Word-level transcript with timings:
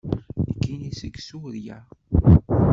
Nekkini 0.47 0.91
seg 0.99 1.15
Surya. 1.27 1.77